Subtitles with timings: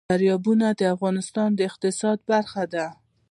[0.13, 2.87] دریابونه د افغانستان د اقتصاد برخه ده.